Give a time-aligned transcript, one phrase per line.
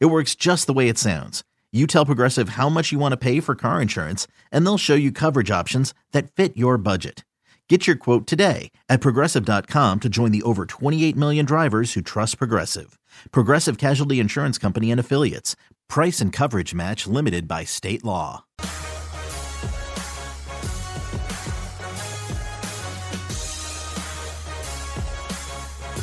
[0.00, 1.42] It works just the way it sounds.
[1.72, 4.94] You tell Progressive how much you want to pay for car insurance, and they'll show
[4.94, 7.24] you coverage options that fit your budget.
[7.68, 12.36] Get your quote today at progressive.com to join the over 28 million drivers who trust
[12.36, 12.98] Progressive.
[13.30, 15.56] Progressive Casualty Insurance Company and Affiliates.
[15.88, 18.44] Price and coverage match limited by state law.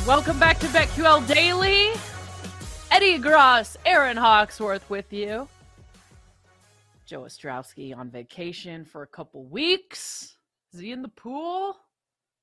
[0.04, 1.92] Welcome back to BetQL Daily.
[3.00, 5.48] Eddie Gross, Erin Hawksworth with you.
[7.06, 10.36] Joe Ostrowski on vacation for a couple weeks.
[10.74, 11.78] Is he in the pool?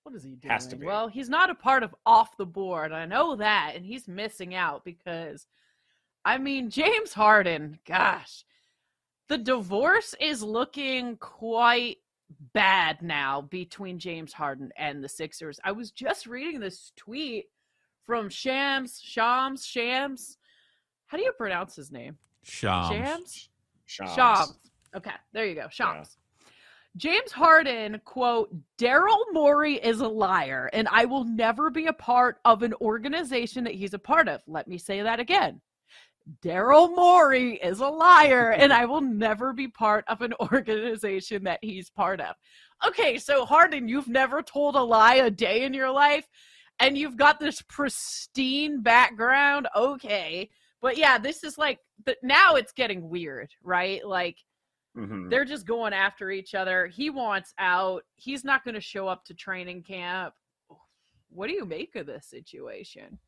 [0.02, 0.52] What is he doing?
[0.52, 0.88] Has to be.
[0.88, 2.92] Well, he's not a part of off the board.
[2.92, 5.46] I know that, and he's missing out because,
[6.26, 8.44] I mean, James Harden, gosh,
[9.30, 11.98] the divorce is looking quite
[12.54, 15.60] bad now between James Harden and the Sixers.
[15.64, 17.46] I was just reading this tweet
[18.08, 20.38] from Shams, Shams, Shams.
[21.08, 22.18] How do you pronounce his name?
[22.44, 22.90] Shams.
[22.90, 23.50] Shams?
[23.86, 24.16] Shams.
[24.16, 24.60] Shams.
[24.96, 25.68] Okay, there you go.
[25.70, 26.18] Shams.
[26.98, 28.50] James Harden, quote,
[28.80, 33.64] Daryl Morey is a liar, and I will never be a part of an organization
[33.66, 34.42] that he's a part of.
[34.48, 35.62] Let me say that again.
[36.42, 41.60] Daryl Morey is a liar, and I will never be part of an organization that
[41.62, 42.36] he's part of.
[42.86, 46.28] Okay, so Harden, you've never told a lie a day in your life,
[46.80, 49.68] and you've got this pristine background.
[49.76, 50.50] Okay.
[50.82, 54.06] But yeah, this is like, but now it's getting weird, right?
[54.06, 54.38] Like,
[54.96, 55.30] Mhm.
[55.30, 56.88] they're just going after each other.
[56.88, 58.04] He wants out.
[58.16, 60.34] He's not going to show up to training camp.
[61.30, 63.20] What do you make of this situation?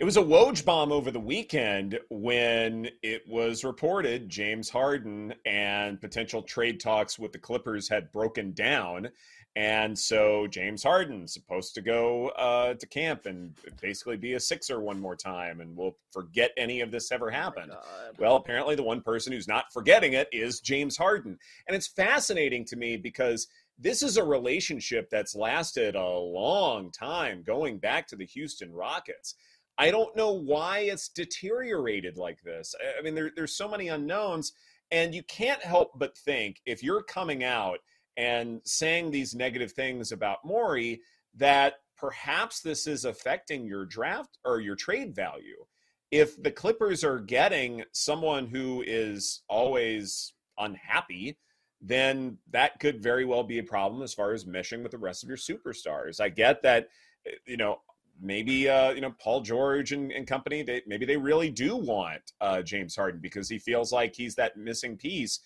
[0.00, 6.00] It was a Woj bomb over the weekend when it was reported James Harden and
[6.00, 9.10] potential trade talks with the Clippers had broken down.
[9.56, 14.80] And so James Harden supposed to go uh, to camp and basically be a Sixer
[14.80, 17.72] one more time, and we'll forget any of this ever happened.
[18.18, 21.38] Well, apparently, the one person who's not forgetting it is James Harden.
[21.68, 27.42] And it's fascinating to me because this is a relationship that's lasted a long time,
[27.42, 29.34] going back to the Houston Rockets.
[29.80, 32.74] I don't know why it's deteriorated like this.
[32.98, 34.52] I- mean, there, there's so many unknowns,
[34.90, 37.78] and you can't help but think if you're coming out
[38.16, 41.00] and saying these negative things about Morey,
[41.34, 45.64] that perhaps this is affecting your draft or your trade value
[46.10, 51.38] if the Clippers are getting someone who is always unhappy,
[51.80, 55.22] then that could very well be a problem as far as meshing with the rest
[55.22, 56.20] of your superstars.
[56.20, 56.88] I get that,
[57.26, 57.80] eh, you know,
[58.20, 60.62] maybe uh, you know Paul George and, and company.
[60.62, 64.56] They maybe they really do want uh, James Harden because he feels like he's that
[64.56, 65.40] missing piece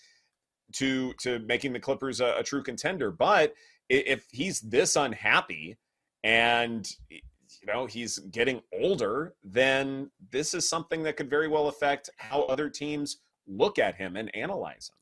[0.75, 3.11] to to making the Clippers a, a true contender.
[3.11, 3.55] But
[3.89, 5.77] if he's this unhappy
[6.23, 7.21] and you
[7.67, 12.69] know he's getting older, then this is something that could very well affect how other
[12.69, 14.97] teams look at him and analyze him.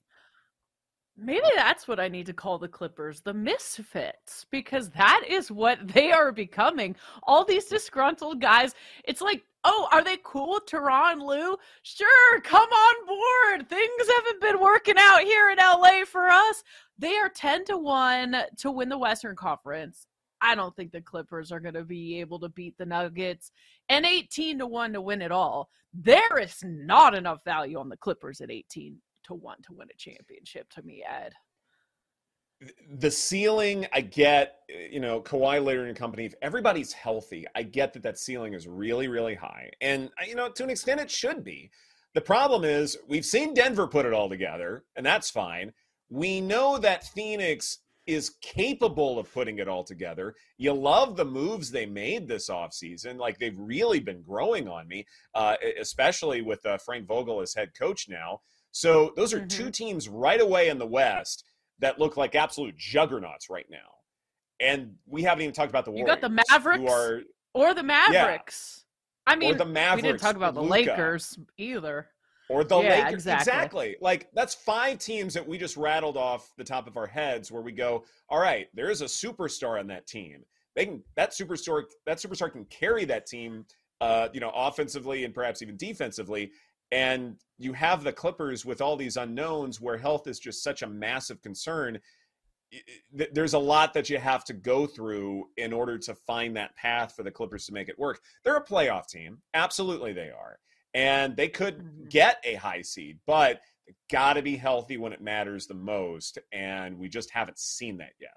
[1.17, 5.79] Maybe that's what I need to call the Clippers, the misfits, because that is what
[5.95, 6.97] they are becoming.
[7.25, 8.75] All these disgruntled guys.
[9.05, 11.57] It's like, oh, are they cool with Tyronn Lue?
[11.83, 13.69] Sure, come on board.
[13.69, 16.65] Things haven't been working out here in LA for us.
[16.99, 20.07] They are 10 to 1 to win the Western Conference.
[20.41, 23.53] I don't think the Clippers are going to be able to beat the Nuggets
[23.89, 25.69] and 18 to 1 to win it all.
[25.95, 29.97] There is not enough value on the Clippers at 18 to want to win a
[29.97, 31.33] championship to me, Ed.
[32.97, 34.59] the ceiling i get
[34.91, 38.69] you know Kawhi Leonard and company if everybody's healthy i get that that ceiling is
[38.69, 39.71] really really high.
[39.81, 41.71] And uh, you know to an extent it should be.
[42.15, 45.73] The problem is we've seen denver put it all together and that's fine.
[46.09, 50.35] We know that phoenix is capable of putting it all together.
[50.59, 55.07] You love the moves they made this offseason like they've really been growing on me
[55.35, 58.41] uh, especially with uh, frank vogel as head coach now
[58.73, 61.45] so those are two teams right away in the west
[61.79, 63.79] that look like absolute juggernauts right now.
[64.61, 66.21] And we haven't even talked about the You Warriors.
[66.21, 67.23] got the Mavericks are
[67.55, 68.85] or the Mavericks.
[69.27, 70.73] I mean, the we didn't talk about the Luka.
[70.73, 72.09] Lakers either.
[72.49, 73.27] or the Yeah, Lakers.
[73.27, 73.97] exactly.
[74.01, 77.63] Like that's five teams that we just rattled off the top of our heads where
[77.63, 80.45] we go, all right, there is a superstar on that team.
[80.75, 83.67] They can that superstar that superstar can carry that team
[84.01, 86.51] uh, you know, offensively and perhaps even defensively.
[86.93, 90.87] And you have the Clippers with all these unknowns where health is just such a
[90.87, 91.99] massive concern.
[93.11, 97.15] There's a lot that you have to go through in order to find that path
[97.17, 98.21] for the Clippers to make it work.
[98.45, 99.39] They're a playoff team.
[99.55, 100.59] Absolutely, they are.
[100.93, 102.09] And they could mm-hmm.
[102.09, 103.61] get a high seed, but
[104.11, 106.39] got to be healthy when it matters the most.
[106.53, 108.31] And we just haven't seen that yet.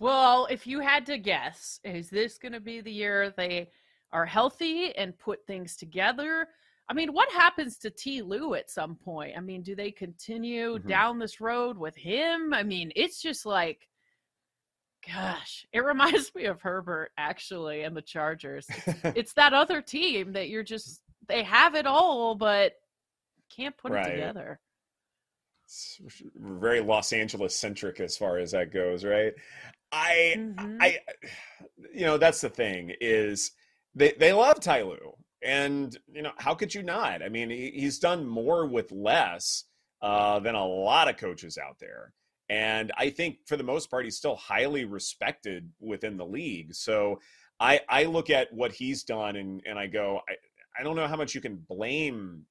[0.00, 3.68] Well, if you had to guess, is this going to be the year they
[4.14, 6.48] are healthy and put things together?
[6.88, 8.22] I mean, what happens to T.
[8.22, 9.36] Lue at some point?
[9.36, 10.88] I mean, do they continue mm-hmm.
[10.88, 12.54] down this road with him?
[12.54, 13.88] I mean, it's just like,
[15.12, 18.66] gosh, it reminds me of Herbert actually and the Chargers.
[19.04, 22.74] It's, that other team that you're just they have it all, but
[23.54, 24.06] can't put right.
[24.06, 24.60] it together.
[25.64, 25.98] It's
[26.36, 29.32] very Los Angeles centric as far as that goes, right?
[29.90, 30.76] I, mm-hmm.
[30.80, 30.98] I,
[31.92, 33.52] you know, that's the thing is
[33.94, 37.22] they they love Ty Lue, and you know how could you not?
[37.22, 39.64] I mean, he, he's done more with less
[40.02, 42.12] uh, than a lot of coaches out there,
[42.48, 46.74] and I think for the most part he's still highly respected within the league.
[46.74, 47.20] So
[47.60, 50.34] I I look at what he's done and and I go I
[50.78, 52.44] I don't know how much you can blame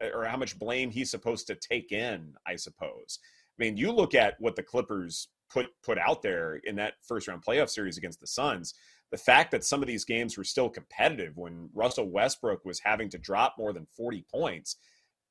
[0.00, 2.34] or how much blame he's supposed to take in.
[2.46, 3.18] I suppose.
[3.58, 7.28] I mean, you look at what the Clippers put put out there in that first
[7.28, 8.74] round playoff series against the Suns.
[9.14, 13.08] The fact that some of these games were still competitive when Russell Westbrook was having
[13.10, 14.74] to drop more than 40 points,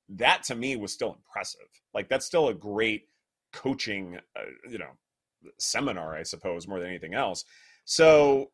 [0.08, 1.68] that to me was still impressive.
[1.94, 3.10] Like that's still a great
[3.52, 4.92] coaching, uh, you know,
[5.60, 7.44] seminar, I suppose, more than anything else.
[7.84, 8.52] So,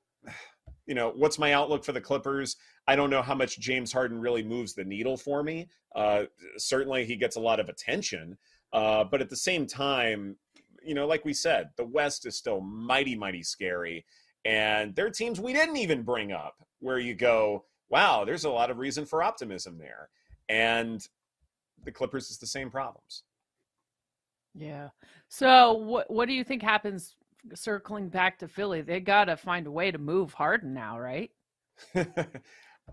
[0.88, 2.56] you know, what's my outlook for the Clippers?
[2.88, 5.70] I don't know how much James Harden really moves the needle for me.
[5.96, 6.24] Uh,
[6.58, 8.36] certainly, he gets a lot of attention,
[8.74, 10.38] uh, but at the same time,
[10.84, 14.04] you know, like we said, the West is still mighty, mighty scary.
[14.46, 18.50] And there are teams we didn't even bring up where you go, wow, there's a
[18.50, 20.10] lot of reason for optimism there.
[20.48, 21.06] And
[21.84, 23.24] the Clippers is the same problems.
[24.56, 24.90] Yeah.
[25.28, 27.16] So what what do you think happens
[27.54, 28.82] circling back to Philly?
[28.82, 31.32] They got to find a way to move Harden now, right?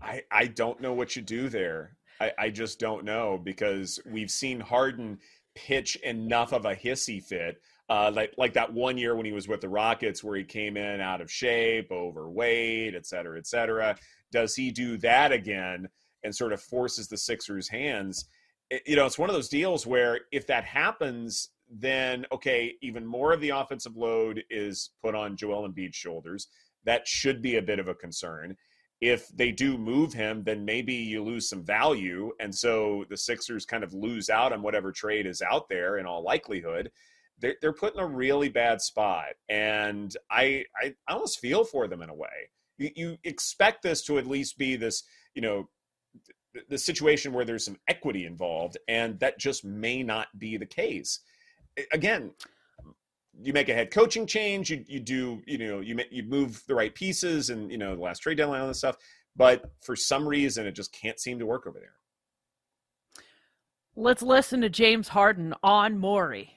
[0.01, 1.97] I I don't know what you do there.
[2.19, 5.19] I, I just don't know because we've seen Harden
[5.55, 9.47] pitch enough of a hissy fit uh, like like that one year when he was
[9.47, 13.95] with the Rockets, where he came in out of shape, overweight, et cetera, et cetera.
[14.31, 15.87] Does he do that again
[16.23, 18.25] and sort of forces the Sixers' hands?
[18.69, 23.05] It, you know, it's one of those deals where if that happens, then okay, even
[23.05, 26.47] more of the offensive load is put on Joel Embiid's shoulders.
[26.83, 28.57] That should be a bit of a concern.
[28.99, 33.63] If they do move him, then maybe you lose some value, and so the Sixers
[33.63, 36.91] kind of lose out on whatever trade is out there in all likelihood
[37.39, 39.33] they're, they're put in a really bad spot.
[39.49, 42.49] And I, I, almost feel for them in a way.
[42.77, 45.03] You, you expect this to at least be this,
[45.35, 45.69] you know,
[46.69, 51.19] the, situation where there's some equity involved, and that just may not be the case.
[51.91, 52.31] Again,
[53.39, 56.73] you make a head coaching change, you, you do, you know, you, you move the
[56.73, 58.97] right pieces and, you know, the last trade deadline, and stuff.
[59.35, 61.93] But for some reason, it just can't seem to work over there.
[63.95, 66.56] Let's listen to James Harden on Morey.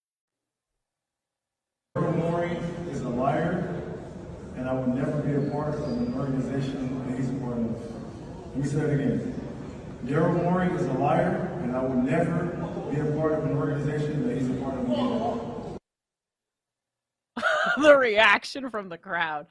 [1.97, 2.57] Daryl Morey
[2.89, 3.83] is a liar,
[4.55, 8.47] and I will never be a part of an organization that he's a part of.
[8.47, 9.41] Let me say it again.
[10.05, 12.45] Daryl Morey is a liar, and I will never
[12.89, 14.87] be a part of an organization that he's a part of
[17.83, 19.47] the reaction from the crowd.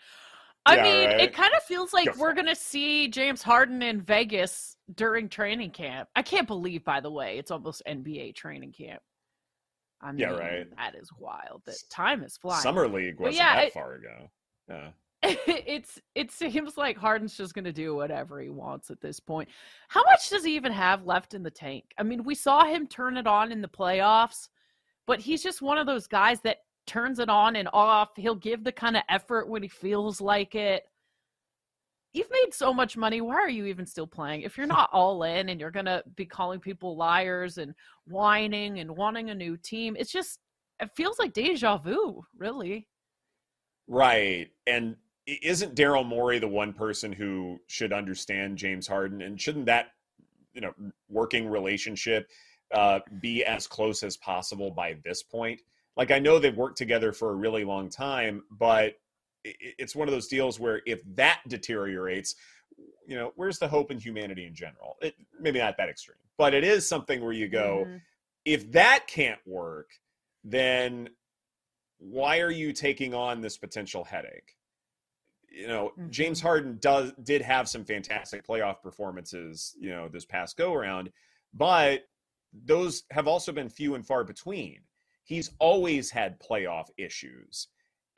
[0.65, 1.21] I yeah, mean, right?
[1.21, 5.29] it kind of feels like Go we're going to see James Harden in Vegas during
[5.29, 6.09] training camp.
[6.17, 9.03] I can't believe, by the way, it's almost NBA training camp.
[10.03, 10.77] I mean, yeah, right.
[10.77, 11.63] That is wild.
[11.67, 12.63] That time is flying.
[12.63, 14.31] Summer League wasn't yeah, that it, far ago.
[14.69, 14.89] Yeah.
[15.23, 19.51] it's it seems like Harden's just going to do whatever he wants at this point.
[19.89, 21.85] How much does he even have left in the tank?
[21.99, 24.49] I mean, we saw him turn it on in the playoffs,
[25.07, 28.11] but he's just one of those guys that turns it on and off.
[28.17, 30.85] He'll give the kind of effort when he feels like it
[32.13, 33.21] you've made so much money.
[33.21, 34.43] Why are you even still playing?
[34.43, 37.75] If you're not all in and you're going to be calling people liars and
[38.07, 40.39] whining and wanting a new team, it's just,
[40.81, 42.89] it feels like deja vu, really.
[43.87, 44.49] Right.
[44.67, 49.89] And isn't Daryl Morey the one person who should understand James Harden, and shouldn't that
[50.55, 50.73] you know
[51.09, 52.29] working relationship
[52.75, 55.61] uh, be as close as possible by this point?
[55.97, 58.95] Like I know they've worked together for a really long time, but
[59.45, 62.35] it's one of those deals where if that deteriorates,
[63.07, 64.97] you know, where's the hope in humanity in general?
[65.01, 67.97] It, maybe not that extreme, but it is something where you go, mm-hmm.
[68.45, 69.91] if that can't work,
[70.45, 71.11] then
[71.99, 74.57] why are you taking on this potential headache?
[75.51, 76.11] You know, mm-hmm.
[76.11, 81.11] James Harden does did have some fantastic playoff performances, you know, this past go around,
[81.53, 82.05] but
[82.53, 84.81] those have also been few and far between.
[85.25, 87.69] He's always had playoff issues.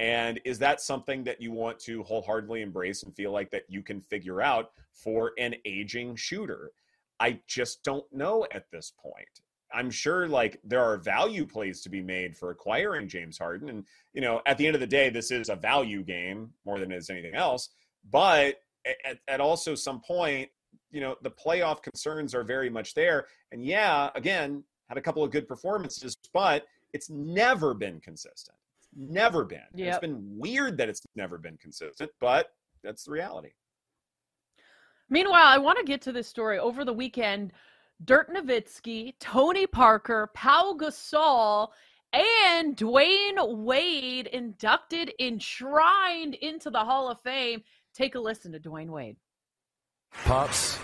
[0.02, 3.82] And is that something that you want to wholeheartedly embrace and feel like that you
[3.82, 6.72] can figure out for an aging shooter?
[7.20, 9.42] I just don't know at this point.
[9.72, 13.68] I'm sure like there are value plays to be made for acquiring James Harden.
[13.68, 16.80] And, you know, at the end of the day, this is a value game more
[16.80, 17.68] than it is anything else.
[18.10, 18.56] But
[19.04, 20.50] at, at also some point,
[20.90, 23.28] you know, the playoff concerns are very much there.
[23.52, 28.56] And yeah, again, had a couple of good performances, but it's never been consistent.
[28.92, 29.60] It's never been.
[29.74, 29.88] Yep.
[29.88, 32.48] It's been weird that it's never been consistent, but
[32.82, 33.50] that's the reality.
[35.08, 37.52] Meanwhile, I want to get to this story over the weekend.
[38.04, 41.68] Dirk Nowitzki, Tony Parker, Pau Gasol,
[42.12, 47.62] and Dwyane Wade inducted, enshrined into the Hall of Fame.
[47.94, 49.16] Take a listen to Dwyane Wade.
[50.24, 50.78] Pops,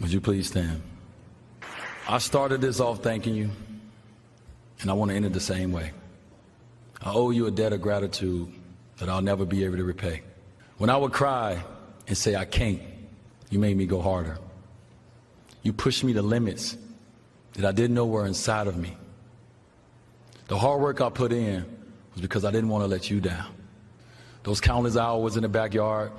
[0.00, 0.82] would you please stand?
[2.08, 3.50] I started this off thanking you,
[4.80, 5.92] and I want to end it the same way.
[7.04, 8.48] I owe you a debt of gratitude
[8.98, 10.22] that I'll never be able to repay.
[10.78, 11.62] When I would cry
[12.06, 12.80] and say I can't,
[13.50, 14.38] you made me go harder.
[15.62, 16.76] You pushed me to limits
[17.54, 18.96] that I didn't know were inside of me.
[20.46, 21.64] The hard work I put in
[22.12, 23.52] was because I didn't want to let you down.
[24.44, 26.12] Those countless hours in the backyard,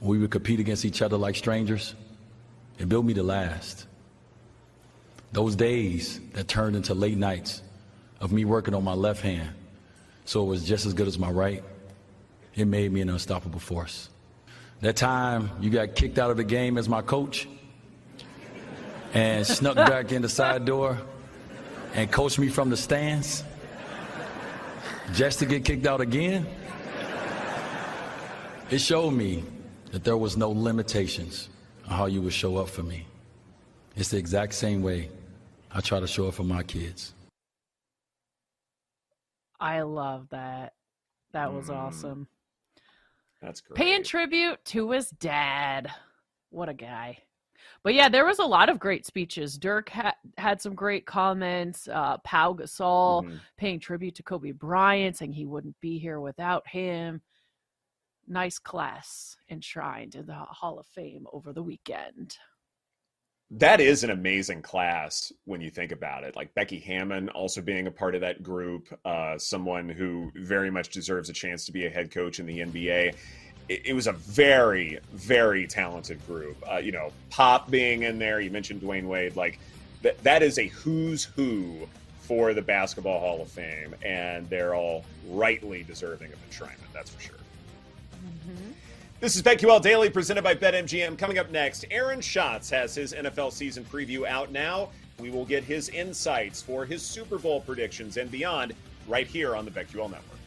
[0.00, 1.94] we would compete against each other like strangers,
[2.78, 3.86] it built me to last.
[5.32, 7.62] Those days that turned into late nights
[8.20, 9.50] of me working on my left hand
[10.32, 11.62] so it was just as good as my right,
[12.54, 14.08] it made me an unstoppable force.
[14.80, 17.46] That time you got kicked out of the game as my coach
[19.12, 20.96] and snuck back in the side door
[21.92, 23.44] and coached me from the stands
[25.12, 26.46] just to get kicked out again.
[28.70, 29.44] It showed me
[29.90, 31.50] that there was no limitations
[31.86, 33.04] on how you would show up for me.
[33.96, 35.10] It's the exact same way
[35.70, 37.12] I try to show up for my kids.
[39.62, 40.74] I love that.
[41.32, 41.76] That was mm.
[41.76, 42.26] awesome.
[43.40, 43.76] That's great.
[43.76, 45.88] Paying tribute to his dad.
[46.50, 47.18] What a guy.
[47.84, 49.56] But yeah, there was a lot of great speeches.
[49.56, 51.88] Dirk ha- had some great comments.
[51.88, 53.36] Uh, Pau Gasol mm-hmm.
[53.56, 57.22] paying tribute to Kobe Bryant, saying he wouldn't be here without him.
[58.26, 62.36] Nice class enshrined in the Hall of Fame over the weekend.
[63.56, 66.34] That is an amazing class when you think about it.
[66.34, 70.88] Like Becky Hammon also being a part of that group, uh, someone who very much
[70.88, 73.14] deserves a chance to be a head coach in the NBA
[73.68, 76.56] it, it was a very, very talented group.
[76.70, 78.40] Uh, you know, Pop being in there.
[78.40, 79.36] You mentioned Dwyane Wade.
[79.36, 79.58] Like
[80.02, 81.88] that, that is a who's who
[82.20, 86.92] for the Basketball Hall of Fame, and they're all rightly deserving of enshrinement.
[86.92, 87.36] That's for sure.
[88.14, 88.72] Mm-hmm.
[89.22, 91.16] This is BetQL Daily presented by BetMGM.
[91.16, 94.88] Coming up next, Aaron Schatz has his NFL season preview out now.
[95.20, 98.74] We will get his insights for his Super Bowl predictions and beyond
[99.06, 100.41] right here on the BetQL Network.